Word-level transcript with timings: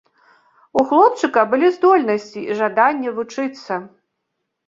У 0.81 0.83
хлопчыка 0.91 1.43
былі 1.51 1.67
здольнасці 1.75 2.39
і 2.49 2.57
жаданне 2.61 3.09
вучыцца. 3.17 3.73